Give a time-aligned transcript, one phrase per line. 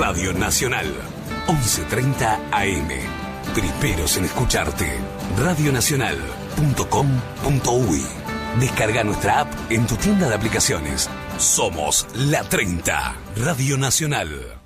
[0.00, 0.86] Radio Nacional,
[1.46, 2.88] 11.30 AM.
[3.52, 4.98] Primeros en escucharte.
[5.38, 8.02] Radionacional.com.uy.
[8.58, 11.10] Descarga nuestra app en tu tienda de aplicaciones.
[11.36, 14.58] Somos La 30, Radio Nacional.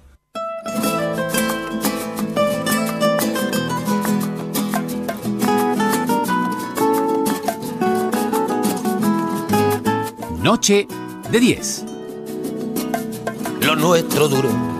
[10.38, 10.86] Noche
[11.32, 11.86] de 10.
[13.62, 14.73] Lo nuestro duro.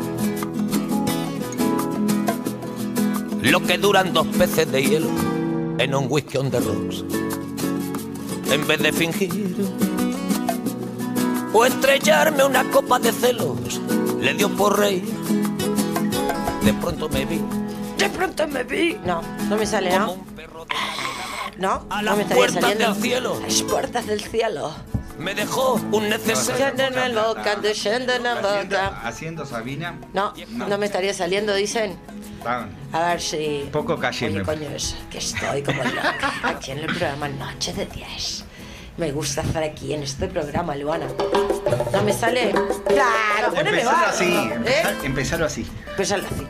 [3.45, 5.09] Lo que duran dos peces de hielo
[5.79, 7.05] en un whisky on the rocks.
[8.51, 9.55] En vez de fingir
[11.53, 13.81] o estrellarme una copa de celos,
[14.21, 15.05] le dio por reír.
[16.65, 17.41] De pronto me vi.
[17.99, 18.99] De pronto me vi.
[19.05, 20.13] No, no me sale, como ¿no?
[20.13, 20.67] un perro
[21.59, 22.95] No, a no las me estaría puertas saliendo.
[22.95, 23.37] del cielo.
[23.37, 24.73] A las puertas del cielo.
[25.19, 26.67] Me dejó un necesario.
[26.67, 27.37] Haciendo,
[29.05, 29.99] haciendo Sabina.
[30.15, 31.97] No, no me estaría saliendo, dicen.
[32.47, 32.67] A
[33.09, 33.69] ver si.
[33.73, 37.73] Poco calle Oye, me- coño, es que estoy como loca aquí en el programa Noche
[37.73, 38.45] de 10.
[38.97, 41.07] Me gusta estar aquí en este programa, Luana.
[41.93, 42.53] ¿No me sale?
[42.87, 44.25] Claro, poneme Empezalo así,
[44.67, 44.83] ¿eh?
[45.05, 45.67] empezalo así.
[45.91, 46.47] Empezalo así.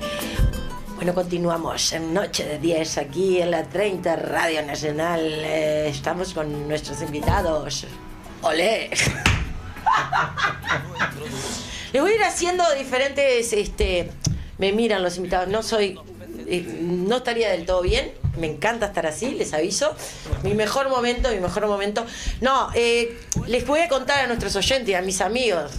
[0.97, 5.21] Bueno, continuamos en Noche de 10 aquí en la 30 Radio Nacional.
[5.23, 7.87] Eh, estamos con nuestros invitados.
[8.43, 8.91] ¡Olé!
[11.93, 14.11] Le voy a ir haciendo diferentes, este,
[14.65, 15.99] me miran los invitados, no soy,
[16.47, 19.95] eh, no estaría del todo bien, me encanta estar así, les aviso.
[20.43, 22.07] Mi mejor momento, mi mejor momento.
[22.41, 25.73] No, eh, les voy a contar a nuestros oyentes, y a mis amigos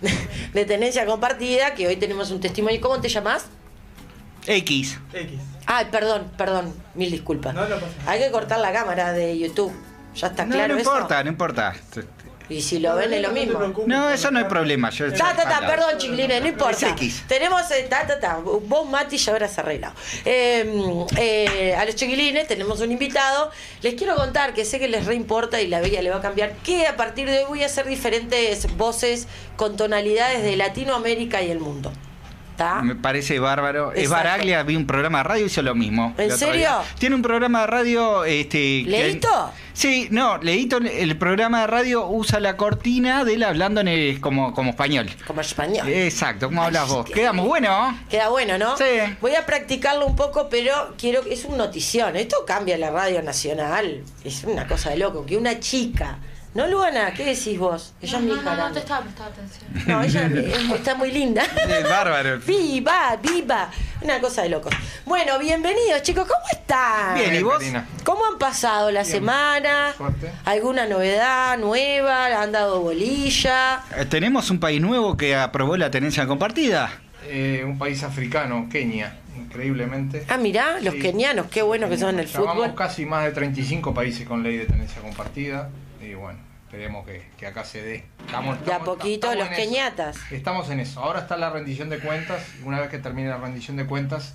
[0.54, 2.80] de Tenencia Compartida, que hoy tenemos un testimonio.
[2.80, 3.46] ¿Cómo te llamas?
[4.46, 4.98] X.
[5.66, 7.54] Ay, perdón, perdón, mil disculpas.
[8.06, 9.72] Hay que cortar la cámara de YouTube.
[10.14, 10.90] Ya está No, claro no eso.
[10.92, 11.74] importa, no importa.
[12.50, 13.72] Y si lo ven es lo mismo.
[13.86, 14.90] No, eso no hay problema.
[14.90, 16.96] Yo, Ta, ta, ta, perdón, chiquilines, no importa.
[17.00, 17.22] Es.
[17.28, 19.94] Tenemos, eh, ta, ta, ta, vos, Mati, ya habrás arreglado.
[20.24, 23.50] Eh, eh, a los chiquilines tenemos un invitado.
[23.82, 26.56] Les quiero contar que sé que les reimporta y la bella le va a cambiar,
[26.56, 31.50] que a partir de hoy voy a hacer diferentes voces con tonalidades de Latinoamérica y
[31.50, 31.92] el mundo.
[32.82, 33.92] Me parece bárbaro.
[33.92, 34.08] Es.
[34.10, 36.14] Baraglia, vi un programa de radio, hizo lo mismo.
[36.18, 36.70] ¿En serio?
[36.98, 38.24] Tiene un programa de radio.
[38.24, 39.52] Este, que- ¿Leíto?
[39.72, 44.20] Sí, no, Leito, el programa de radio usa la cortina de él hablando en el-
[44.20, 45.08] como, como español.
[45.26, 45.88] Como español.
[45.88, 47.06] Exacto, como Ay, hablas vos.
[47.06, 47.98] qué Quedamos bueno.
[48.10, 48.76] Queda bueno, ¿no?
[48.76, 48.84] Sí.
[49.22, 52.16] Voy a practicarlo un poco, pero quiero es un notición.
[52.16, 54.02] Esto cambia la radio nacional.
[54.24, 55.24] Es una cosa de loco.
[55.24, 56.18] Que una chica.
[56.52, 57.12] ¿No, Luana?
[57.14, 57.94] ¿Qué decís vos?
[58.02, 58.74] Ella es mi no, hija no, no grande.
[58.74, 59.70] te estaba prestando atención.
[59.86, 61.44] No, ella es- está muy linda.
[61.68, 62.40] Es bárbaro.
[62.44, 63.70] Viva, viva.
[64.02, 64.74] Una cosa de locos.
[65.06, 66.24] Bueno, bienvenidos, chicos.
[66.26, 67.14] ¿Cómo están?
[67.14, 67.62] Bien, ¿y vos?
[68.02, 69.92] ¿Cómo han pasado la semana?
[69.96, 70.32] Suerte.
[70.44, 72.42] ¿Alguna novedad nueva?
[72.42, 73.82] ¿Han dado bolilla?
[73.96, 76.90] Eh, Tenemos un país nuevo que aprobó la tenencia compartida.
[77.28, 80.24] Eh, un país africano, Kenia, increíblemente.
[80.28, 81.00] Ah, mirá, los Sí.
[81.00, 82.74] kenianos, qué bueno que son en el Llamamos fútbol.
[82.74, 85.68] casi más de 35 países con ley de tenencia compartida.
[86.10, 88.04] Y bueno, esperemos que, que acá se dé.
[88.26, 89.68] Estamos, De a estamos- poquito estamos los eso.
[89.68, 90.32] keniatas.
[90.32, 91.00] Estamos en eso.
[91.00, 92.44] Ahora está la rendición de cuentas.
[92.64, 94.34] Una vez que termine la rendición de cuentas,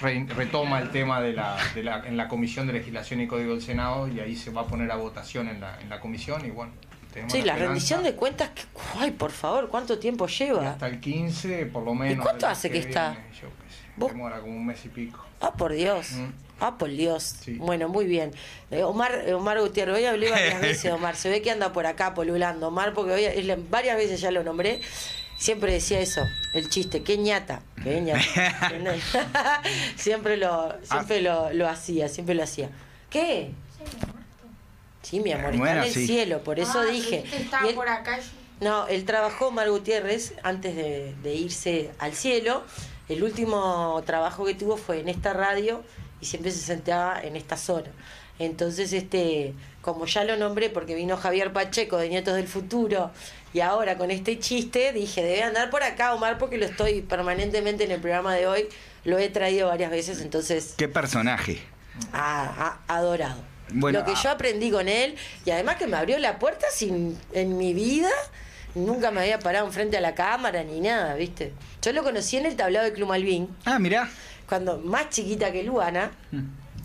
[0.00, 3.52] re- retoma el tema de la, de la- en la Comisión de Legislación y Código
[3.52, 6.44] del Senado y ahí se va a poner a votación en la, en la comisión.
[6.44, 6.72] Y bueno,
[7.14, 8.62] tenemos Sí, la rendición de cuentas, que-
[8.98, 10.70] ay, por favor, ¿cuánto tiempo Y lleva?
[10.72, 12.22] Hasta el 15, por lo menos.
[12.22, 13.14] cuánto del hace que está?
[13.40, 13.82] Yo qué sé.
[13.96, 14.10] ¿Vos?
[14.12, 15.24] Demora como un mes y pico.
[15.40, 16.12] Ah, por Dios.
[16.12, 16.24] Mm.
[16.60, 17.36] Ah, por Dios.
[17.40, 17.54] Sí.
[17.54, 18.32] Bueno, muy bien.
[18.70, 21.16] Eh, Omar, eh, Omar Gutiérrez, hoy hablé varias veces, Omar.
[21.16, 22.68] Se ve que anda por acá polulando.
[22.68, 24.80] Omar, porque hoy, varias veces ya lo nombré.
[25.36, 26.22] Siempre decía eso,
[26.54, 28.20] el chiste, qué ñata, qué ñata.
[29.96, 32.70] siempre lo, siempre lo, lo hacía, siempre lo hacía.
[33.10, 33.50] ¿Qué?
[33.76, 33.84] Sí,
[35.12, 36.06] mi amor, está en el sí.
[36.06, 37.24] cielo, por eso Ah, dije.
[37.36, 38.18] estaba Y él- por acá.
[38.60, 42.62] no, él trabajó, Mar Gutiérrez, antes de, de irse al cielo.
[43.08, 45.82] El último trabajo que tuvo fue en esta radio
[46.20, 47.90] y siempre se sentaba en esta zona.
[48.38, 53.10] Entonces, este, como ya lo nombré porque vino Javier Pacheco de Nietos del Futuro
[53.52, 57.84] y ahora con este chiste dije, debe andar por acá Omar porque lo estoy permanentemente
[57.84, 58.66] en el programa de hoy,
[59.04, 61.60] lo he traído varias veces, entonces Qué personaje.
[62.12, 63.36] ha, ha adorado.
[63.70, 64.20] Bueno, lo que ah.
[64.22, 68.10] yo aprendí con él y además que me abrió la puerta sin en mi vida
[68.74, 71.52] nunca me había parado enfrente a la cámara ni nada, ¿viste?
[71.82, 74.08] Yo lo conocí en el tablado de Club Malvin, Ah, mirá.
[74.48, 76.10] cuando más chiquita que Luana.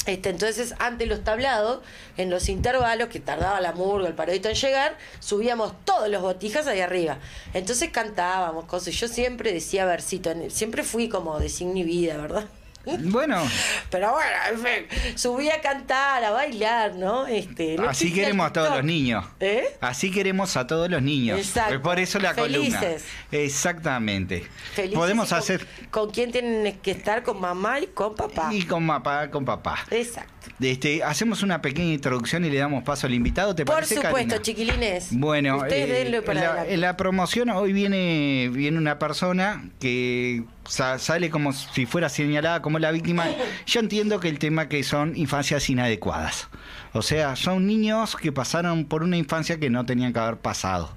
[0.06, 1.82] Este, entonces, ante los tablados,
[2.18, 6.68] en los intervalos, que tardaba la murga, el parodito en llegar, subíamos todos los botijas
[6.68, 7.20] ahí arriba.
[7.54, 8.94] Entonces cantábamos cosas.
[8.96, 12.46] Yo siempre decía versito, siempre fui como desinhibida, ¿verdad?
[12.86, 13.44] Bueno,
[13.92, 17.28] Pero bueno, en fin, subí a cantar, a bailar, ¿no?
[17.28, 19.26] Este, no así queremos a todos los niños.
[19.40, 19.64] ¿Eh?
[19.82, 21.38] Así queremos a todos los niños.
[21.40, 21.82] Exacto.
[21.82, 22.80] Por eso la columna.
[22.80, 23.06] Felices.
[23.32, 24.46] Exactamente.
[24.74, 27.24] Felices Podemos con- hacer ¿Con quién tienen que estar?
[27.24, 28.50] Con mamá y con papá.
[28.54, 29.78] y con papá, con papá.
[29.92, 30.34] Exacto.
[30.62, 34.16] Este, hacemos una pequeña introducción y le damos paso al invitado, ¿te Por parece, supuesto,
[34.18, 34.42] Karina?
[34.42, 35.08] chiquilines.
[35.12, 36.74] Bueno, Ustedes eh, denle para la, adelante.
[36.74, 42.80] en la promoción hoy viene, viene una persona que sale como si fuera señalada como
[42.80, 43.26] la víctima.
[43.66, 46.48] Yo entiendo que el tema que son infancias inadecuadas.
[46.94, 50.94] O sea, son niños que pasaron por una infancia que no tenían que haber pasado.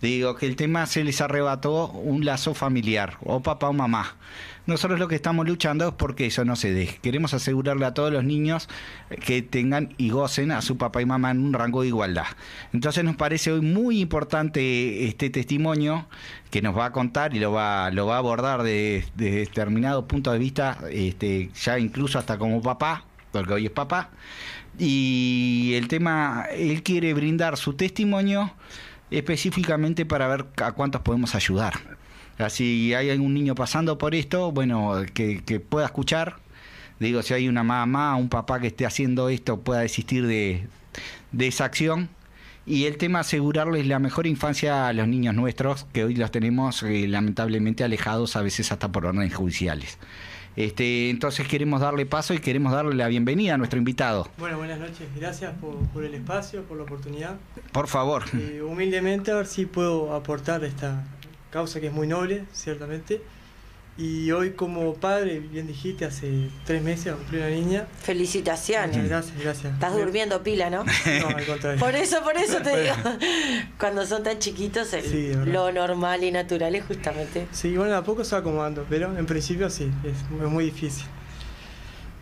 [0.00, 4.16] Digo que el tema se les arrebató un lazo familiar, o papá o mamá.
[4.66, 6.98] Nosotros lo que estamos luchando es porque eso no se deje.
[7.02, 8.68] Queremos asegurarle a todos los niños
[9.26, 12.26] que tengan y gocen a su papá y mamá en un rango de igualdad.
[12.72, 16.06] Entonces nos parece hoy muy importante este testimonio
[16.50, 20.06] que nos va a contar y lo va, lo va a abordar de, de determinado
[20.06, 24.10] punto de vista, este, ya incluso hasta como papá, porque hoy es papá.
[24.78, 28.54] Y el tema, él quiere brindar su testimonio
[29.10, 31.74] específicamente para ver a cuántos podemos ayudar.
[32.38, 36.36] Así hay algún niño pasando por esto, bueno, que, que pueda escuchar.
[36.98, 40.66] Digo, si hay una mamá, un papá que esté haciendo esto, pueda desistir de,
[41.32, 42.08] de esa acción.
[42.66, 46.82] Y el tema asegurarles la mejor infancia a los niños nuestros, que hoy los tenemos
[46.82, 49.98] eh, lamentablemente alejados a veces hasta por órdenes judiciales.
[50.56, 54.28] Este, entonces queremos darle paso y queremos darle la bienvenida a nuestro invitado.
[54.38, 55.08] Bueno, buenas noches.
[55.16, 57.36] Gracias por, por el espacio, por la oportunidad.
[57.72, 58.24] Por favor.
[58.34, 61.04] Eh, humildemente a ver si puedo aportar a esta
[61.50, 63.22] causa que es muy noble, ciertamente.
[64.02, 67.86] Y hoy como padre, bien dijiste, hace tres meses cumplí una niña.
[68.02, 69.06] Felicitaciones.
[69.06, 69.74] gracias, gracias.
[69.74, 70.84] Estás durmiendo pila, ¿no?
[71.20, 71.78] No, al contrario.
[71.78, 72.94] Por eso, por eso te digo.
[73.78, 77.46] Cuando son tan chiquitos, el- Sí, lo normal y natural es justamente.
[77.52, 80.12] Sí, bueno, a poco se va acomodando, pero en principio sí, es,
[80.42, 81.04] es muy difícil.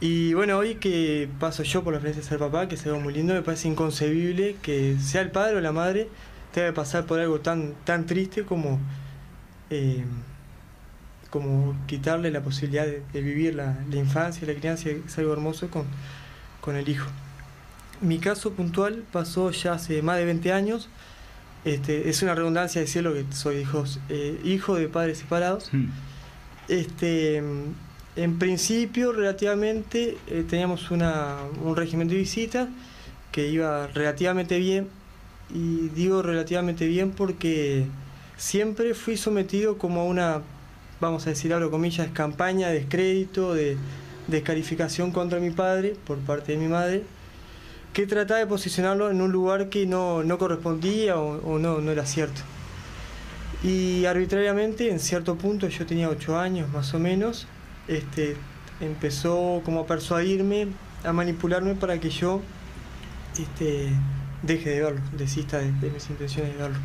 [0.01, 2.99] Y bueno, hoy que paso yo por la experiencia de ser papá, que es algo
[3.01, 6.09] muy lindo, me parece inconcebible que sea el padre o la madre
[6.53, 8.81] tenga que pasar por algo tan, tan triste como,
[9.71, 10.05] eh,
[11.31, 15.69] como quitarle la posibilidad de, de vivir la, la infancia, la crianza, es algo hermoso
[15.69, 15.85] con,
[16.61, 17.09] con el hijo.
[18.01, 20.89] Mi caso puntual pasó ya hace más de 20 años.
[21.65, 25.69] Este, es una redundancia decirlo que soy hijos, eh, hijo de padres separados.
[25.73, 25.87] Mm.
[26.69, 27.43] Este,
[28.17, 32.69] en principio, relativamente, eh, teníamos una, un régimen de visita
[33.33, 34.89] que iba relativamente bien.
[35.51, 37.87] Y digo relativamente bien porque
[38.37, 40.43] siempre fui sometido como a una,
[41.00, 43.77] vamos a decir, abro comillas, campaña de descrédito, de
[44.27, 47.05] descalificación contra mi padre por parte de mi madre,
[47.93, 52.05] que trataba de posicionarlo en un lugar que no, no correspondía o, no, no era
[52.06, 52.43] cierto.
[53.62, 57.47] Y arbitrariamente, en cierto punto, yo tenía ocho años más o menos,
[57.89, 58.37] este,
[58.81, 60.69] empezó como a persuadirme,
[61.05, 62.43] a manipularme para que yo
[63.39, 63.89] este,
[64.43, 66.79] deje de verlo, desista de, de mis intenciones de verlo.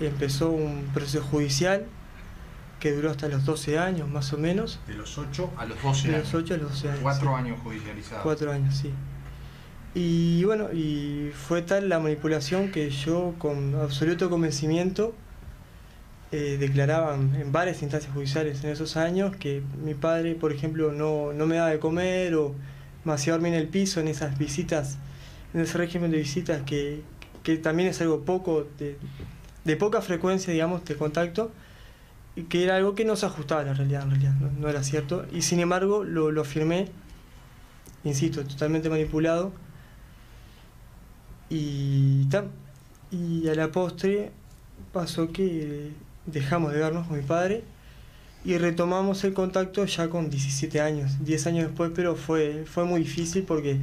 [0.00, 1.86] Empezó un proceso judicial
[2.80, 6.08] que duró hasta los 12 años más o menos, De los 8 a los 12
[6.08, 6.32] de años.
[6.32, 7.00] los 8 a los 12 años.
[7.02, 7.34] Cuatro sí.
[7.36, 8.22] años judicializados.
[8.22, 8.90] Cuatro años, sí.
[9.94, 15.14] Y bueno, y fue tal la manipulación que yo con absoluto convencimiento
[16.32, 21.32] eh, declaraba en varias instancias judiciales en esos años que mi padre, por ejemplo, no,
[21.32, 22.54] no me daba de comer o
[23.04, 24.98] me hacía dormir en el piso en esas visitas,
[25.54, 27.02] en ese régimen de visitas que,
[27.42, 28.96] que también es algo poco, de,
[29.64, 31.50] de poca frecuencia, digamos, de contacto,
[32.48, 35.26] que era algo que no se ajustaba a la realidad, en realidad, no, era cierto.
[35.32, 36.88] Y sin embargo, lo, lo afirmé
[38.04, 39.52] insisto, totalmente manipulado.
[41.48, 42.44] Y, ta,
[43.10, 44.30] y a la postre
[44.92, 45.90] pasó que
[46.26, 47.64] dejamos de vernos con mi padre
[48.44, 53.00] y retomamos el contacto ya con 17 años, 10 años después, pero fue, fue muy
[53.00, 53.78] difícil porque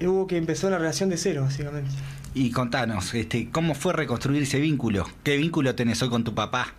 [0.00, 1.90] hubo que empezar una relación de cero, básicamente.
[2.34, 5.06] Y contanos, este, ¿cómo fue reconstruir ese vínculo?
[5.22, 6.74] ¿Qué vínculo tenés hoy con tu papá?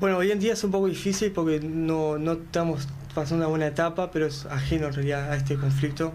[0.00, 2.86] Bueno, hoy en día es un poco difícil porque no, no estamos
[3.16, 6.12] pasando una buena etapa, pero es ajeno en realidad a este conflicto.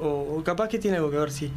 [0.00, 1.52] O, capaz que tiene algo que ver, sí.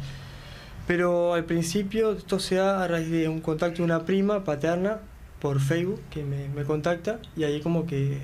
[0.86, 4.98] Pero al principio esto se da a raíz de un contacto de una prima paterna
[5.40, 8.20] por Facebook que me, me contacta y ahí como que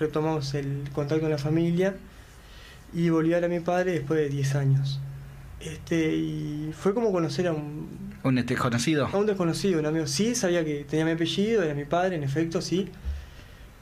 [0.00, 1.94] retomamos el contacto con la familia
[2.92, 5.00] y volví a ver a mi padre después de 10 años.
[5.60, 9.06] Este, y fue como conocer a un, ¿Un desconocido?
[9.12, 10.06] a un desconocido, un amigo.
[10.06, 12.88] Sí, sabía que tenía mi apellido, era mi padre, en efecto, sí.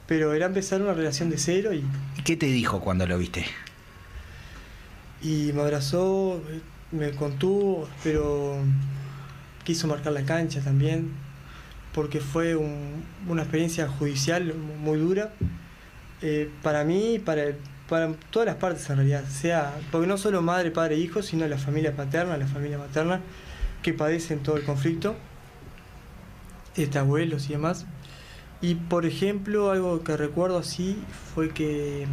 [0.07, 1.85] Pero era empezar una relación de cero y,
[2.25, 3.45] ¿Qué te dijo cuando lo viste?
[5.23, 6.43] y me abrazó,
[6.93, 8.57] me contuvo, pero
[9.65, 11.11] quiso marcar la cancha también,
[11.95, 15.33] porque fue un- una experiencia judicial muy dura,
[16.23, 17.45] Eh, para mí, para,
[17.89, 21.57] para todas las partes en realidad, sea, porque no solo madre, padre, hijo, sino la
[21.57, 23.21] familia paterna, la familia materna,
[23.83, 25.17] que padecen todo el conflicto,
[26.77, 27.87] este, abuelos y demás.
[28.63, 30.99] Y por ejemplo, algo que recuerdo así
[31.35, 32.07] fue que,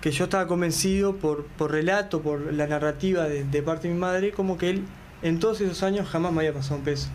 [0.00, 4.32] que yo estaba convencido por, por relato, por la narrativa de, parte de mi madre,
[4.32, 4.84] como que él
[5.22, 7.08] en todos esos años jamás me había pasado un peso.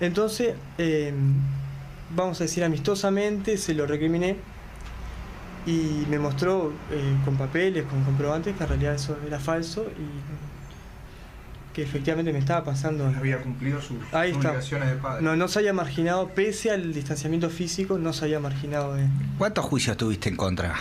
[0.00, 1.12] Entonces, eh,
[2.14, 4.36] vamos a decir amistosamente, se lo recriminé
[5.66, 10.43] y me mostró eh, con papeles, con comprobantes, que en realidad eso era falso y
[11.74, 13.06] que efectivamente me estaba pasando.
[13.06, 15.22] Había cumplido sus, Ahí sus obligaciones de padre.
[15.22, 19.06] No, no se había marginado, pese al distanciamiento físico, no se había marginado de...
[19.36, 20.74] ¿Cuántos juicios tuviste en contra?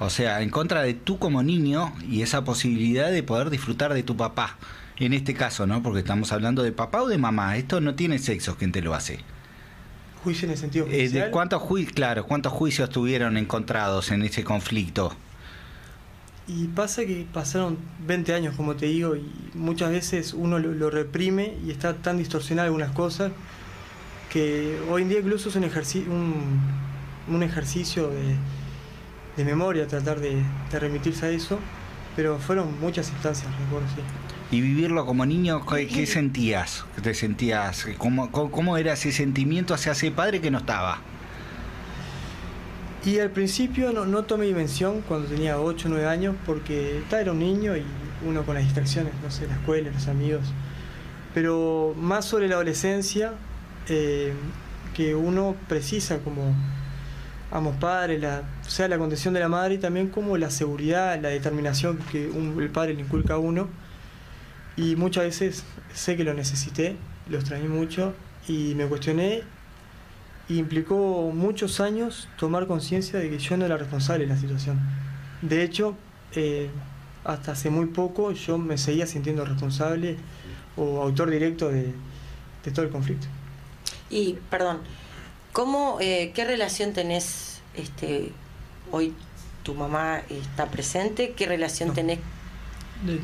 [0.00, 4.02] O sea, en contra de tú como niño y esa posibilidad de poder disfrutar de
[4.02, 4.56] tu papá.
[4.98, 5.82] En este caso, ¿no?
[5.82, 7.56] Porque estamos hablando de papá o de mamá.
[7.56, 9.20] Esto no tiene sexo quien te lo hace.
[10.24, 11.24] Juicio en el sentido Eh, judicial.
[11.26, 15.14] ¿de cuántos juicios, claro, cuántos juicios tuvieron encontrados en ese conflicto?
[16.48, 20.90] Y pasa que pasaron 20 años, como te digo, y muchas veces uno lo, lo
[20.90, 23.30] reprime y está tan distorsionado algunas cosas
[24.32, 26.60] que hoy en día incluso es un, ejerci- un,
[27.28, 28.34] un ejercicio de,
[29.36, 30.42] de memoria tratar de,
[30.72, 31.58] de remitirse a eso,
[32.16, 34.56] pero fueron muchas instancias, recuerdo, sí.
[34.56, 36.84] Y vivirlo como niño, ¿qué, qué sentías?
[36.96, 37.86] ¿Qué ¿Te sentías?
[37.98, 40.98] ¿Cómo, cómo, cómo era ese sentimiento hacia ese padre que no estaba?
[43.04, 47.32] Y al principio no, no tomé dimensión cuando tenía 8 o 9 años porque era
[47.32, 47.82] un niño y
[48.26, 50.42] uno con las distracciones, no sé, la escuela, los amigos.
[51.32, 53.32] Pero más sobre la adolescencia,
[53.88, 54.32] eh,
[54.94, 56.54] que uno precisa como
[57.50, 61.18] ambos padres, la, o sea, la condición de la madre y también como la seguridad,
[61.20, 63.68] la determinación que un- el padre le inculca a uno.
[64.76, 65.64] Y muchas veces
[65.94, 66.96] sé que lo necesité,
[67.30, 68.14] lo extrañé mucho
[68.46, 69.42] y me cuestioné
[70.50, 74.80] y implicó muchos años tomar conciencia de que yo no era responsable de la situación.
[75.42, 75.96] De hecho,
[76.34, 76.68] eh,
[77.24, 80.16] hasta hace muy poco yo me seguía sintiendo responsable
[80.76, 81.94] o autor directo de,
[82.64, 83.28] de todo el conflicto.
[84.10, 84.78] Y, perdón,
[85.52, 88.32] ¿cómo, eh, ¿qué relación tenés este,
[88.90, 89.14] hoy?
[89.62, 91.32] ¿Tu mamá está presente?
[91.36, 91.94] ¿Qué relación No.
[91.94, 92.18] tenés?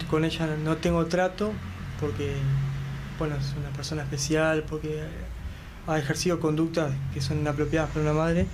[0.09, 1.53] Con ella no tengo trato
[2.01, 2.35] porque
[3.19, 5.03] bueno, es una persona especial, porque
[5.87, 8.47] ha ejercido conductas que son inapropiadas para una madre.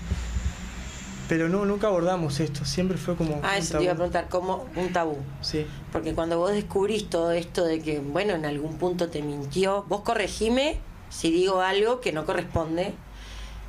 [1.28, 3.40] Pero no, nunca abordamos esto, siempre fue como...
[3.42, 5.16] Ah, un eso te iba a preguntar, ¿cómo un tabú?
[5.40, 5.66] Sí.
[5.90, 10.02] Porque cuando vos descubrís todo esto de que, bueno, en algún punto te mintió, vos
[10.02, 12.92] corregime si digo algo que no corresponde.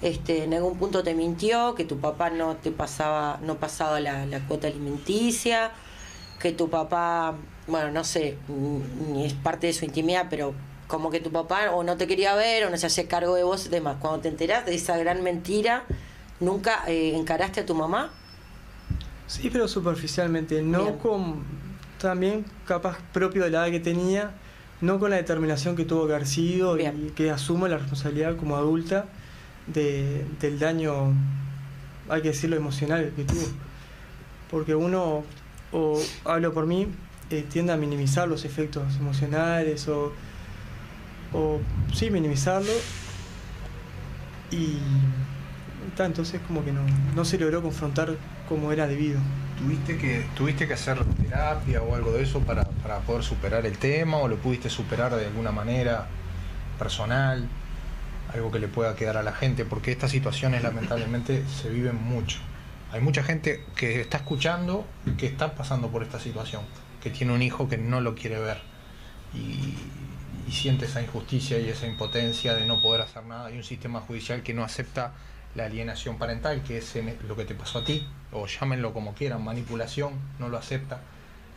[0.01, 4.25] Este, en algún punto te mintió, que tu papá no te pasaba, no pasaba la,
[4.25, 5.71] la cuota alimenticia,
[6.41, 7.35] que tu papá,
[7.67, 8.37] bueno, no sé,
[9.13, 10.53] ni es parte de su intimidad, pero
[10.93, 13.41] como que tu papá o no te quería ver o no se hacía cargo de
[13.41, 13.97] vos y demás.
[13.99, 15.85] Cuando te enterás de esa gran mentira,
[16.39, 18.11] ¿nunca eh, encaraste a tu mamá?
[19.25, 20.97] Sí, pero superficialmente, no Bien.
[20.99, 21.43] con
[21.97, 24.35] también capaz propio de la edad que tenía,
[24.81, 28.55] no con la determinación que tuvo que haber sido y que asumo la responsabilidad como
[28.55, 29.05] adulta
[29.65, 31.11] de, del daño,
[32.07, 33.47] hay que decirlo, emocional que tuvo.
[34.51, 35.23] Porque uno,
[35.71, 36.87] o hablo por mí,
[37.31, 40.11] eh, tiende a minimizar los efectos emocionales o,
[41.33, 41.59] o
[41.93, 42.71] sí, minimizarlo
[44.51, 44.77] y
[45.95, 46.81] ta, entonces como que no,
[47.15, 48.15] no se logró confrontar
[48.47, 49.19] como era debido.
[49.57, 53.77] ¿Tuviste que, ¿Tuviste que hacer terapia o algo de eso para, para poder superar el
[53.77, 56.07] tema o lo pudiste superar de alguna manera
[56.79, 57.47] personal?
[58.33, 62.39] Algo que le pueda quedar a la gente, porque estas situaciones lamentablemente se viven mucho.
[62.91, 64.85] Hay mucha gente que está escuchando
[65.17, 66.61] que está pasando por esta situación,
[67.01, 68.73] que tiene un hijo que no lo quiere ver
[69.33, 69.75] y
[70.53, 73.47] siente esa injusticia y esa impotencia de no poder hacer nada.
[73.47, 75.13] Hay un sistema judicial que no acepta
[75.55, 79.13] la alienación parental, que es en- lo que te pasó a ti, o llámenlo como
[79.13, 81.01] quieran, manipulación, no lo acepta.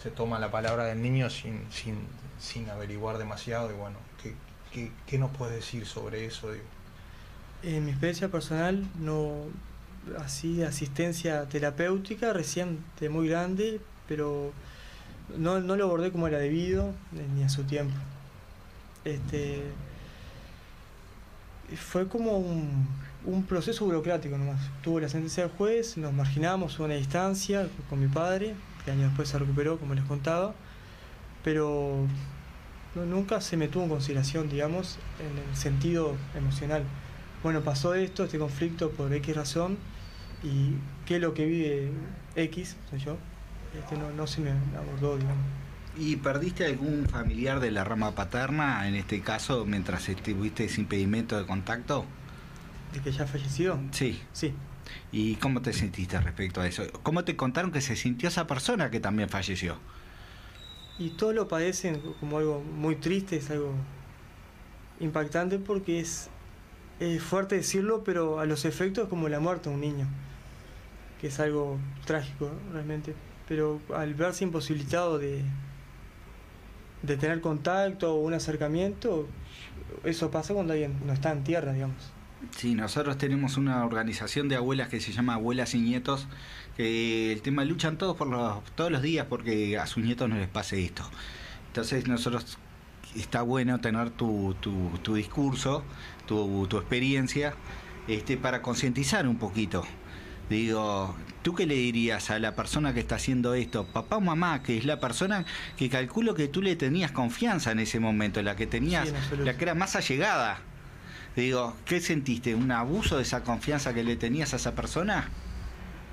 [0.03, 1.97] Se toma la palabra del niño sin, sin,
[2.38, 4.35] sin averiguar demasiado y bueno, ¿qué,
[4.73, 6.53] qué, qué nos puedes decir sobre eso?
[6.53, 6.65] Digo?
[7.62, 9.47] En mi experiencia personal, no
[10.19, 14.53] así asistencia terapéutica, recién de muy grande, pero
[15.37, 17.95] no, no lo abordé como era debido, eh, ni a su tiempo.
[19.07, 19.63] Este,
[21.77, 24.61] fue como un, proceso burocrático nomás.
[24.83, 29.05] Tuvo la sentencia del juez, nos marginamos, hubo una distancia con mi padre, que años
[29.05, 30.55] después se recuperó, como les contaba,
[31.45, 32.07] pero
[32.97, 36.83] nunca se me tuvo en consideración, digamos, en el sentido emocional.
[37.45, 39.79] Bueno, pasó esto, este conflicto por X razón,
[40.43, 41.93] y qué es lo que vive
[42.35, 43.17] X, soy yo,
[43.79, 45.66] este, no, no se me abordó, digamos.
[45.99, 51.38] ¿Y perdiste algún familiar de la rama paterna, en este caso, mientras estuviste ese impedimento
[51.38, 52.05] de contacto?
[52.93, 53.79] de que ya falleció.
[53.93, 54.21] Sí.
[54.33, 54.55] Sí.
[55.12, 56.85] ¿Y cómo te sentiste respecto a eso?
[57.03, 59.79] ¿Cómo te contaron que se sintió esa persona que también falleció?
[60.99, 63.75] Y todos lo padecen como algo muy triste, es algo
[65.00, 66.31] impactante porque es,
[67.00, 70.07] es fuerte decirlo, pero a los efectos es como la muerte de un niño,
[71.21, 73.15] que es algo trágico realmente.
[73.49, 75.43] Pero al verse imposibilitado de,
[77.03, 79.29] de tener contacto o un acercamiento,
[80.05, 82.12] eso pasa cuando alguien no está en tierra, digamos.
[82.57, 86.26] Sí, nosotros tenemos una organización de abuelas que se llama Abuelas y Nietos,
[86.76, 90.37] que el tema luchan todos por los, todos los días porque a sus nietos no
[90.37, 91.03] les pase esto.
[91.69, 92.59] Entonces nosotros
[93.15, 95.83] está bueno tener tu, tu, tu discurso,
[96.26, 97.55] tu, tu experiencia,
[98.09, 99.85] este, para concientizar un poquito.
[100.49, 103.85] Digo, ¿tú qué le dirías a la persona que está haciendo esto?
[103.85, 105.45] Papá o mamá, que es la persona
[105.76, 109.57] que calculo que tú le tenías confianza en ese momento, la que tenías, Sí, la
[109.57, 110.59] que era más allegada.
[111.35, 112.55] Digo, ¿qué sentiste?
[112.55, 115.29] ¿Un abuso de esa confianza que le tenías a esa persona?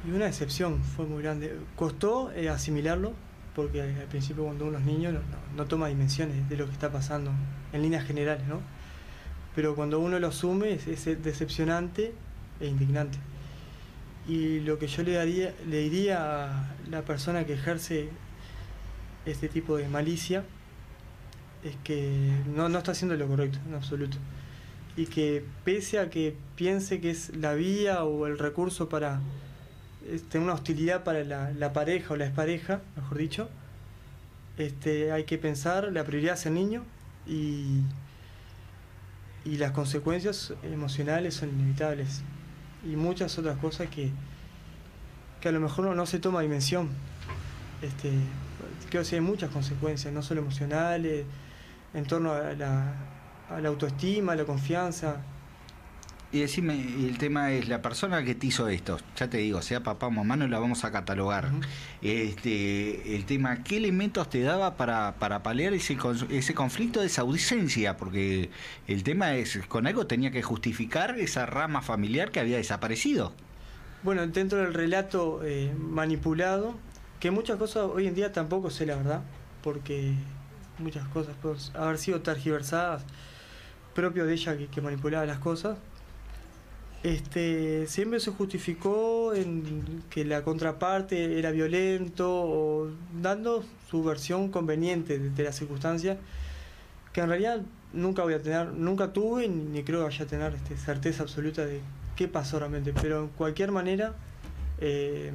[0.06, 1.56] Y una decepción fue muy grande.
[1.75, 3.13] Costó eh, asimilarlo,
[3.56, 6.72] porque al principio cuando uno es niño no, no- no toma dimensiones de lo que
[6.74, 7.32] está pasando
[7.72, 8.60] en líneas generales, ¿no?
[9.56, 12.13] Pero cuando uno lo asume es, es decepcionante
[12.60, 13.20] e indignante.
[14.27, 18.10] Y lo que yo le, daría, le diría a la persona que ejerce
[19.25, 20.44] este tipo de malicia
[21.63, 24.18] es que no, no está haciendo lo correcto, en absoluto.
[24.96, 29.22] Y que pese a que piense que es la vía o el recurso para
[30.10, 33.50] este, una hostilidad para la, la pareja o la expareja, mejor dicho,
[34.58, 36.84] este, hay que pensar, la prioridad es el niño
[37.25, 37.82] y,
[39.46, 42.22] y las consecuencias emocionales son inevitables.
[42.84, 44.12] Y muchas otras cosas que,
[45.42, 46.90] que a lo mejor no, se toma dimensión.
[47.82, 48.12] Este,
[48.90, 51.25] creo que hay muchas consecuencias, no solo emocionales,
[51.94, 52.94] en torno a la,
[53.50, 55.22] a la autoestima, a la confianza.
[56.34, 59.84] Y decime, el tema es la persona que te hizo esto, ya te digo, sea
[59.84, 61.52] papá o mamá, no la vamos a catalogar.
[62.02, 65.96] Este, el tema, ¿qué elementos te daba para, para paliar ese,
[66.32, 67.98] ese conflicto de esa ausencia?
[67.98, 68.50] Porque
[68.88, 73.32] el tema es, con algo tenía que justificar esa rama familiar que había desaparecido.
[74.02, 76.74] Bueno, dentro del relato eh, manipulado,
[77.19, 79.22] que muchas cosas hoy en día tampoco sé la verdad,
[79.62, 80.15] porque
[80.80, 83.06] muchas cosas pueden haber sido tergiversadas,
[83.93, 85.78] propio de ella que, que manipulaba las cosas.
[87.04, 92.89] Este, siempre se justificó en que la contraparte era violento o
[93.22, 96.18] dando su versión conveniente de, de la circunstancia,
[97.12, 97.62] que en realidad
[97.92, 101.66] nunca voy a tener, nunca tuve ni, creo que vaya a tener este, certeza absoluta
[101.66, 101.82] de
[102.16, 104.13] qué pasó realmente, pero en cualquier manera
[104.80, 105.32] eh,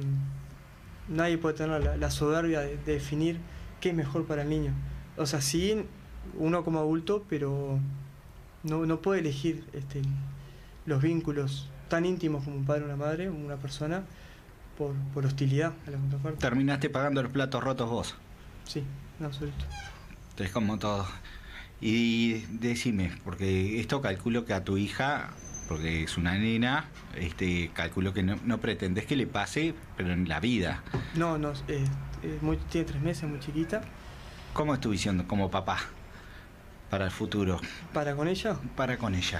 [1.07, 3.39] nadie puede tener la, soberbia de, de definir
[3.79, 4.73] qué es mejor para el niño.
[5.17, 5.85] O sea, sí,
[6.37, 7.79] uno como adulto, pero
[8.63, 10.01] no, no puede elegir este,
[10.89, 14.03] los vínculos tan íntimos como un padre, una madre, una persona,
[14.77, 16.39] por, por hostilidad a la contraparte.
[16.39, 18.15] Terminaste pagando los platos rotos vos.
[18.65, 18.83] Sí,
[19.19, 19.65] en absoluto.
[20.37, 21.05] Es como todo.
[21.81, 25.29] Y decime, porque esto calculo que a tu hija,
[25.67, 30.27] porque es una nena, este, calculo que no, no pretendes que le pase, pero en
[30.27, 30.81] la vida.
[31.15, 31.85] No, no, eh,
[32.41, 33.81] muy- tiene tres meses, muy chiquita.
[34.53, 35.77] ¿Cómo es tu visión como papá
[36.89, 37.59] para el futuro,
[37.93, 39.39] Para con ella, para con ella?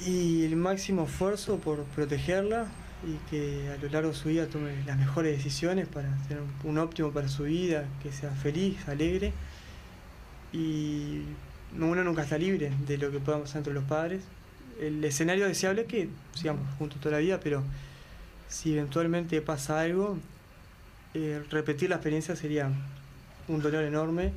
[0.00, 2.66] Y el máximo esfuerzo por protegerla
[3.04, 6.78] y que a lo largo de su vida tome las mejores decisiones para tener un,
[6.78, 9.32] óptimo para su vida, que sea feliz, alegre.
[10.52, 11.22] Y
[11.78, 14.22] uno nunca está libre de lo que pueda pasar entre los padres.
[14.80, 17.62] El escenario deseable es que sigamos juntos toda la vida, pero
[18.48, 20.18] si eventualmente pasa algo,
[21.14, 22.70] eh, repetir la experiencia sería
[23.48, 24.32] un dolor enorme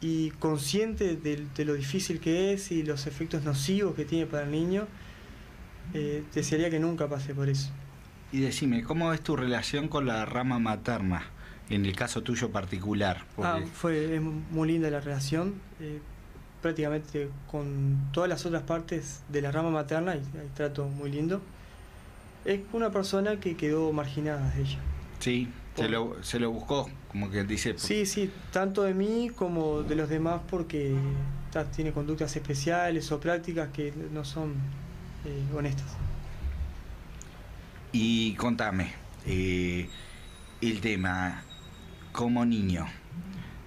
[0.00, 4.44] y consciente de, de lo difícil que es y los efectos nocivos que tiene para
[4.44, 4.86] el niño,
[5.92, 7.70] eh, desearía que nunca pase por eso.
[8.32, 11.24] Y decime, ¿cómo es tu relación con la rama materna,
[11.68, 13.24] en el caso tuyo particular?
[13.38, 15.98] Ah, fue es muy linda la relación, eh,
[16.62, 21.42] prácticamente con todas las otras partes de la rama materna, y hay trato muy lindo.
[22.44, 24.78] Es una persona que quedó marginada de ella.
[25.18, 27.74] sí, se lo, se lo buscó, como que dice.
[27.78, 30.94] Sí, sí, tanto de mí como de los demás porque
[31.50, 34.54] ta, tiene conductas especiales o prácticas que no son
[35.24, 35.86] eh, honestas.
[37.92, 38.92] Y contame,
[39.26, 39.88] eh,
[40.60, 41.42] el tema,
[42.12, 42.86] como niño,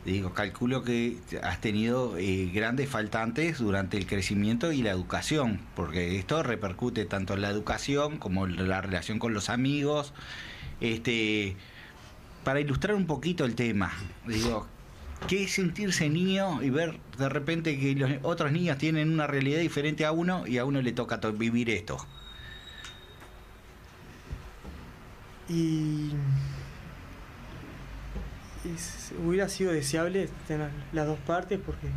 [0.06, 6.18] digo, calculo que has tenido eh, grandes faltantes durante el crecimiento y la educación, porque
[6.18, 10.14] esto repercute tanto en la educación como en la relación con los amigos.
[10.80, 11.56] Este,
[12.44, 13.92] para ilustrar un poquito el tema,
[14.28, 14.68] digo,
[15.28, 19.60] qué es sentirse niño y ver de repente que los otros niños tienen una realidad
[19.60, 21.98] diferente a uno y a uno le toca to- vivir esto.
[25.50, 26.12] Y,
[29.26, 31.88] hubiera sido deseable tener las dos partes porque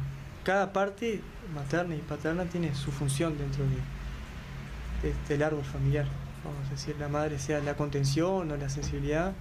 [0.44, 1.20] cada parte,
[1.54, 6.06] materna y paterna, tiene su función dentro de, de- del árbol familiar.
[6.44, 9.32] Vamos a decir, la madre sea la contención o la sensibilidad.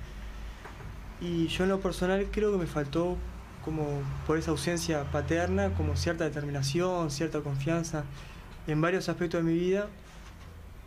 [1.21, 3.17] Y yo en lo personal creo que me faltó
[3.63, 8.03] como por esa ausencia paterna, como cierta determinación, cierta confianza
[8.67, 9.87] en varios aspectos de mi vida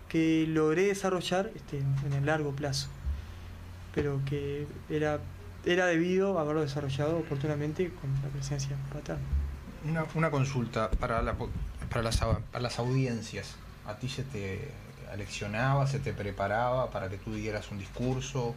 [0.08, 2.88] que logré desarrollar este, en el largo plazo,
[3.94, 5.18] pero que era,
[5.66, 9.22] era debido a haberlo desarrollado oportunamente con la presencia paterna.
[9.84, 11.34] Una, una consulta para, la
[11.90, 13.56] para, las, para las audiencias.
[13.86, 14.70] ¿A ti se te
[15.12, 18.54] aleccionaba, se te preparaba para que tú dieras un discurso?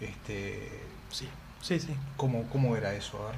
[0.00, 1.28] Este, Sí,
[1.60, 1.94] sí, sí.
[2.16, 3.18] ¿cómo, ¿Cómo era eso?
[3.26, 3.36] A ver.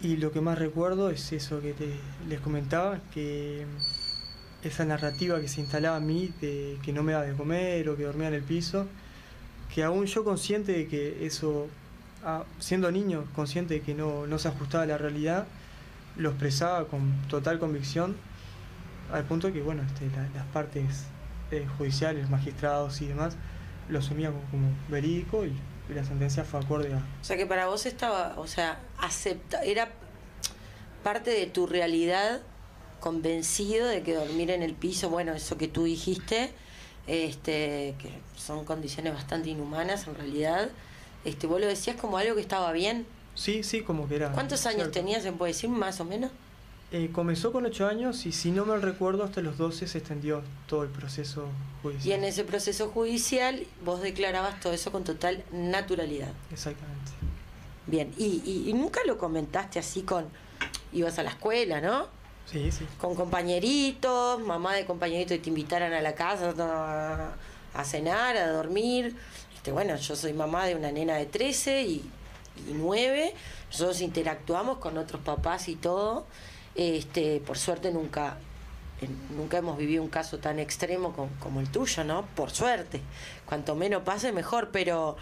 [0.00, 3.64] Y lo que más recuerdo es eso que te- les comentaba, que
[4.62, 7.96] esa narrativa que se instalaba en mí de que no me daba de comer o
[7.96, 8.86] que dormía en el piso,
[9.74, 11.68] que aún yo consciente de que eso,
[12.58, 15.46] siendo niño, consciente de que no, no se ajustaba a la realidad,
[16.16, 18.16] lo expresaba con total convicción,
[19.12, 21.04] al punto que, bueno, este, la- las partes
[21.50, 23.36] eh, judiciales, magistrados y demás,
[23.88, 25.52] lo asumían como, como verídico y,
[25.88, 29.62] y la sentencia fue acorde a, O sea que para vos estaba, o sea, acepta,
[29.62, 29.90] era
[31.02, 32.40] parte de tu realidad
[33.00, 36.50] convencido de que dormir en el piso, bueno, eso que tú dijiste,
[37.06, 40.70] este, que son condiciones bastante inhumanas en realidad,
[41.24, 43.06] este, vos lo decías como algo que estaba bien.
[43.34, 44.32] Sí, sí, como que era.
[44.32, 44.92] ¿Cuántos años cierto.
[44.92, 46.30] tenías, se puede decir, más o menos?
[46.92, 50.42] Eh, comenzó con 8 años y si no me recuerdo hasta los 12 se extendió
[50.68, 51.48] todo el proceso
[51.80, 52.18] Y judicial.
[52.18, 56.32] en ese proceso judicial vos declarabas todo eso con total naturalidad.
[56.52, 57.10] Exactamente.
[57.86, 60.26] Bien, y, y- y nunca lo comentaste así con,
[60.92, 62.06] ibas a la escuela, ¿no?
[62.46, 62.86] Sí, sí.
[63.00, 67.34] Con compañeritos, mamá de compañeritos y te invitaran a la casa a,
[67.80, 69.16] a cenar, a dormir.
[69.56, 71.94] Este, bueno, yo soy mamá de una nena de 13 y,
[72.68, 73.34] y 9.
[73.70, 76.26] Nosotros interactuamos con otros papás y todo.
[76.74, 78.36] Este, por suerte nunca,
[79.36, 82.26] nunca hemos vivido un caso tan extremo com- como el tuyo, ¿no?
[82.34, 83.00] Por suerte.
[83.46, 85.16] Cuanto menos pase, mejor, pero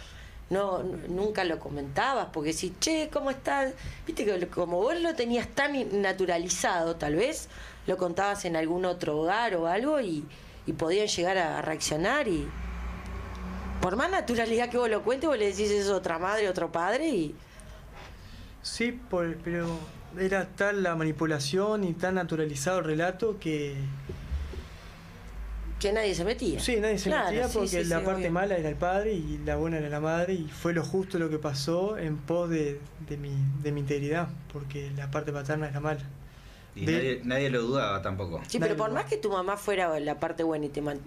[0.51, 3.73] no, nunca lo comentabas, porque si, che, ¿cómo estás?
[4.07, 7.49] Viste que como vos lo tenías tan naturalizado, tal vez,
[7.87, 10.25] lo contabas en algún otro hogar o algo y,
[10.67, 12.47] y podían llegar a reaccionar y
[13.81, 16.71] por más naturalidad que vos lo cuentes, vos le decís eso a otra madre, otro
[16.71, 17.35] padre y
[18.63, 19.67] Sí, por- pero
[20.19, 23.77] era tal la manipulación y tan naturalizado el relato que
[25.79, 26.61] que nadie se metía.
[26.61, 29.39] sí, nadie se Claro, metía porque sí, la sí, parte mala era el padre y
[29.45, 32.81] la buena era la madre y fue lo justo lo que pasó en pos de,
[33.09, 36.01] de mi, de mi integridad, porque la parte paterna es la mala.
[36.77, 38.41] Y De- nadie, nadie lo dudaba tampoco.
[38.47, 41.01] Sí, Nadie pero por más que tu mamá fuera la parte buena y te man-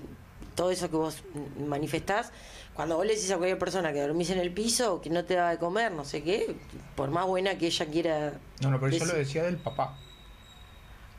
[0.56, 1.24] todo eso que vos
[1.68, 2.32] manifestás,
[2.76, 5.24] cuando vos le decís a cualquier persona que dormís en el piso o que no
[5.26, 6.56] te daba de comer, no sé qué,
[6.96, 8.34] por más buena que ella quiera.
[8.62, 9.98] No, no, pero yo decir- lo decía del papá.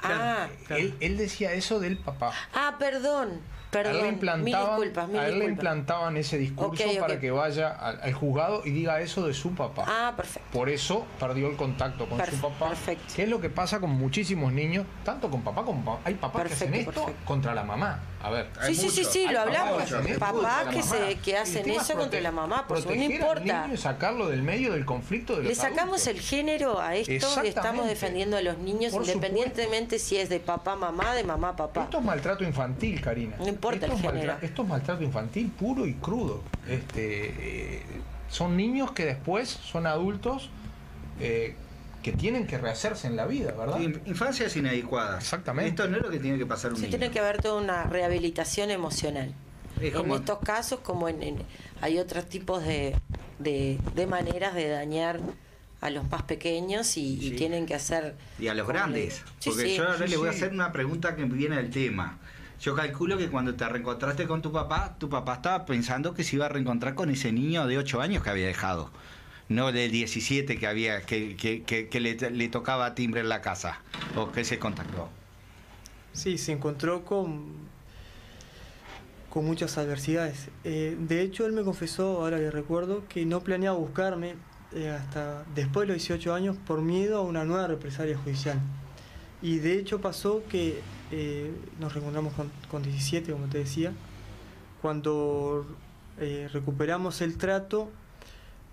[0.01, 0.83] Ah, Claro.
[0.83, 2.33] Él, él decía eso del papá.
[2.53, 3.41] ah, perdón,
[3.85, 4.03] a él le.
[4.05, 5.53] Mil implantaban, disculpas, mil a él le disculpas.
[5.53, 9.85] implantaban ese discurso para que vaya al, al juzgado y diga eso de su papá.
[9.87, 10.49] Ah, perfecto.
[10.53, 12.69] Por eso perdió el contacto con su papá.
[12.69, 13.13] perfecto.
[13.15, 16.01] Que es lo que pasa con muchísimos niños, tanto con papá como papá.
[16.05, 17.25] Hay papás que hacen esto perfecto.
[17.27, 18.01] contra la mamá.
[18.23, 18.49] A ver.
[18.67, 19.83] Sí, sí, sí, sí, lo hablamos.
[20.19, 23.63] Papás que, se, que hacen eso contra la mamá, pues no proteger al importa.
[23.67, 26.07] niño y sacarlo del medio del conflicto de los Le sacamos adultos.
[26.09, 27.13] el género a esto
[27.45, 31.55] y estamos defendiendo a los niños Por independientemente si es de papá, mamá, de mamá,
[31.57, 31.85] papá.
[31.85, 33.37] Esto es maltrato infantil, Karina.
[33.39, 34.43] No importa esto el es.
[34.43, 36.43] Esto es maltrato infantil puro y crudo.
[36.69, 37.83] Este, eh,
[38.31, 40.51] son niños que después son adultos
[41.21, 41.55] eh,
[42.03, 43.79] que tienen que rehacerse en la vida, ¿verdad?
[43.79, 45.23] Sí, Infancias inadecuadas.
[45.25, 45.71] Exactamente.
[45.71, 46.99] Esto no es lo que tiene que pasar un Sí, niño.
[46.99, 49.33] tiene que haber toda una rehabilitación emocional.
[49.81, 51.43] Es En estos casos, como en, en-
[51.83, 52.97] hay otros tipos de,
[53.39, 55.21] de, de maneras de dañar
[55.83, 58.15] a los más pequeños y, tienen que hacer...
[58.39, 59.21] Y a los grandes.
[59.23, 59.77] le- Sí, porque sí.
[59.77, 62.19] yo ahora Sí, le voy a hacer una pregunta que viene del tema.
[62.61, 66.37] Yo calculo que cuando te reencontraste con tu papá, tu papá estaba pensando que se
[66.37, 68.91] iba a reencontrar con ese niño de 8 años que había dejado.
[69.49, 73.81] No del 17 que había que, que, le tocaba timbre en la casa.
[74.17, 75.09] O que se contactó.
[76.13, 77.45] Sí, se encontró con,
[79.29, 80.49] con muchas adversidades.
[80.65, 84.35] Eh, de hecho, él me confesó, ahora que recuerdo, que no planeaba buscarme
[84.73, 88.59] eh, hasta después de los 18 años por miedo a una nueva represalia judicial.
[89.43, 93.93] Y de hecho pasó que eh, nos reencontramos con, con 17, como te decía.
[94.83, 95.67] Cuando
[96.19, 97.91] eh, recuperamos el trato,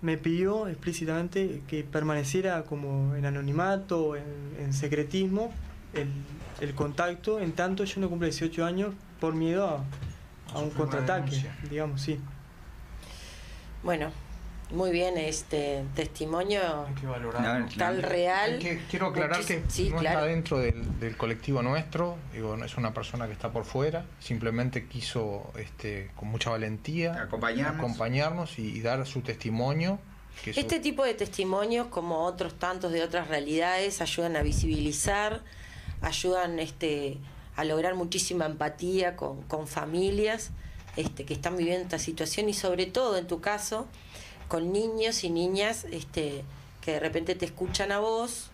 [0.02, 4.24] me pidió explícitamente que permaneciera como en anonimato, en,
[4.58, 5.52] en secretismo,
[5.94, 6.08] el,
[6.60, 9.84] el contacto, en tanto yo no cumple 18 años por miedo a,
[10.54, 12.18] a un contraataque, digamos, sí.
[13.82, 14.10] Bueno,
[14.70, 16.94] muy bien este testimonio Hay
[17.70, 18.52] que tal real.
[18.54, 20.18] Hay que- quiero aclarar Muchis- que sí, no claro.
[20.20, 24.04] está dentro del, del colectivo nuestro, digo, no es una persona que está por fuera,
[24.20, 27.76] simplemente quiso este, con mucha valentía Acompañarnos.
[27.78, 29.98] acompañarnos y, y dar su testimonio.
[30.42, 35.42] Que Este tipo de testimonios, como otros tantos de otras realidades, ayudan a visibilizar,
[36.00, 37.18] ayudan este,
[37.56, 40.50] a lograr muchísima empatía con, con familias
[40.96, 43.86] este, que están viviendo esta situación y sobre todo en tu caso,
[44.48, 46.44] con niños y niñas este,
[46.80, 48.48] que de repente te escuchan a vos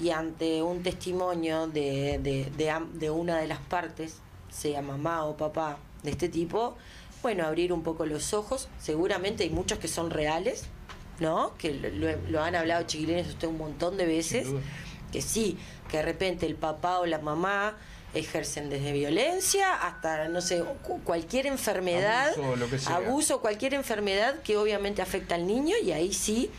[0.00, 4.16] y ante un testimonio de, de, de de una de las partes,
[4.50, 6.76] sea mamá o papá de este tipo,
[7.22, 8.68] bueno, abrir un poco los ojos.
[8.80, 10.64] Seguramente hay muchos que son reales,
[11.18, 11.52] ¿no?
[11.58, 14.48] Que lo, lo- han hablado chiquilines usted un montón de veces.
[15.12, 15.58] Que sí,
[15.90, 17.76] que de repente el papá o la mamá
[18.14, 22.96] ejercen desde violencia hasta, no sé, cu- cualquier enfermedad, Abuso, lo que sea.
[22.96, 26.50] abuso, cualquier enfermedad que obviamente afecta al niño y ahí sí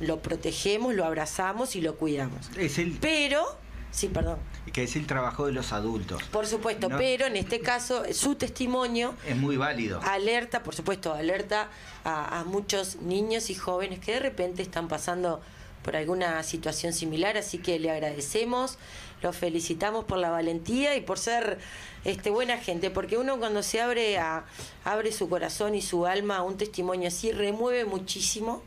[0.00, 2.50] lo protegemos, lo abrazamos y lo cuidamos.
[2.58, 3.44] Es el, Pero,
[3.92, 4.38] sí, perdón,
[4.72, 6.22] que es el trabajo de los adultos.
[6.24, 6.98] por supuesto, No.
[6.98, 10.00] pero en este caso su testimonio Es muy válido.
[10.02, 11.68] alerta, por supuesto, alerta
[12.04, 15.40] a, a muchos niños y jóvenes que de repente están pasando
[15.82, 18.76] por alguna situación similar, así que le agradecemos,
[19.22, 21.58] los felicitamos por la valentía y por ser
[22.04, 24.44] este buena gente, porque uno cuando se abre a
[24.84, 28.62] abre su corazón y su alma a un testimonio así remueve muchísimo.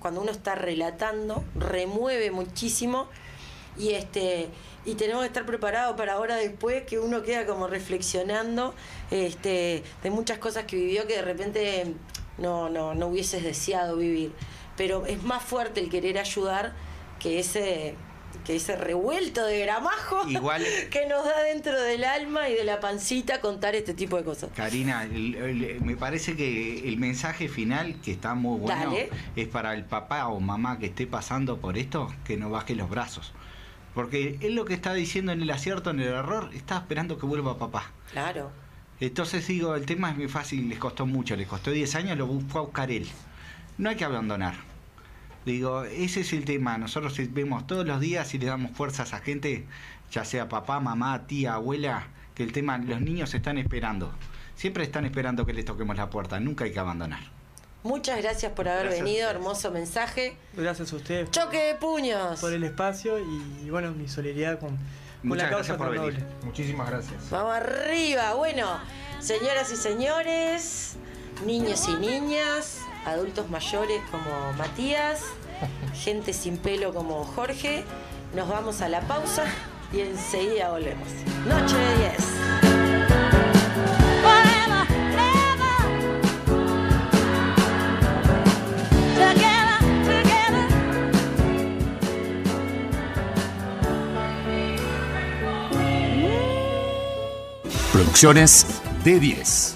[0.00, 3.08] Cuando uno está relatando, remueve muchísimo.
[3.78, 4.48] Y este
[4.84, 8.74] y tenemos que estar preparados para ahora después que uno queda como reflexionando
[9.10, 11.94] este de muchas cosas que vivió que de repente
[12.38, 14.32] no no no hubieses deseado vivir.
[14.76, 16.74] Pero es más fuerte el querer ayudar
[17.18, 17.94] que ese
[18.44, 22.80] que ese revuelto de gramajo Igual- que nos da dentro del alma y de la
[22.80, 28.00] pancita contar este tipo de cosas Karina, el- el- me parece que el mensaje final,
[28.02, 29.10] que está muy bueno, Dale.
[29.36, 32.88] es para el papá o mamá que esté pasando por esto, que no baje los
[32.90, 33.32] brazos.
[33.94, 37.24] Porque él lo que está diciendo en el acierto, en el error, está esperando que
[37.26, 37.90] vuelva papá.
[38.12, 38.50] claro
[39.00, 42.26] Entonces digo, el tema es muy fácil, les costó mucho, les costó 10 años, lo
[42.48, 43.06] fue a buscar él.
[43.78, 44.54] No hay que abandonar.
[45.46, 46.76] Digo, ese es el tema.
[46.76, 49.64] Nosotros vemos todos los días y le damos fuerza a esa gente,
[50.10, 54.12] ya sea papá, mamá, tía, abuela, que el tema, los niños están esperando.
[54.56, 57.20] Siempre están esperando que les toquemos la puerta, nunca hay que abandonar.
[57.84, 62.52] muchas gracias por haber Gracias venido hermoso mensaje Gracias a ustedes choque de puños por
[62.52, 64.78] el espacio y, bueno, mi solidaridad con, con
[65.22, 66.20] Muchas la causa gracias por venir.
[66.20, 66.44] noble.
[66.44, 67.30] Muchísimas gracias.
[67.30, 68.34] Vamos arriba.
[68.34, 68.66] Bueno,
[69.20, 70.96] señoras y señores,
[71.44, 75.22] niños y niñas, adultos mayores como Matías,
[75.94, 77.84] gente sin pelo como Jorge,
[78.34, 79.44] nos vamos a la pausa
[79.92, 81.08] y enseguida volvemos.
[81.46, 82.16] Noche de 10.
[84.22, 84.86] Forever,
[85.22, 85.86] ever.
[89.14, 90.66] Together, together.
[97.92, 98.66] Producciones
[99.04, 99.75] D10.